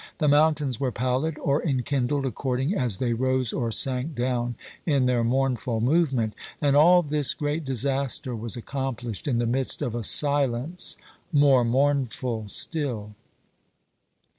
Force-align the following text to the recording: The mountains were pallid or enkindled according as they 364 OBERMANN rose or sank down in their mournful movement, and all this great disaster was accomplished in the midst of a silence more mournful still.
The 0.17 0.27
mountains 0.27 0.79
were 0.79 0.91
pallid 0.91 1.37
or 1.37 1.61
enkindled 1.63 2.25
according 2.25 2.73
as 2.73 2.97
they 2.97 3.13
364 3.13 3.13
OBERMANN 3.19 3.37
rose 3.37 3.53
or 3.53 3.71
sank 3.71 4.15
down 4.15 4.55
in 4.83 5.05
their 5.05 5.23
mournful 5.23 5.79
movement, 5.79 6.33
and 6.59 6.75
all 6.75 7.03
this 7.03 7.35
great 7.35 7.63
disaster 7.63 8.35
was 8.35 8.57
accomplished 8.57 9.27
in 9.27 9.37
the 9.37 9.45
midst 9.45 9.83
of 9.83 9.93
a 9.93 10.01
silence 10.01 10.97
more 11.31 11.63
mournful 11.63 12.45
still. 12.47 13.13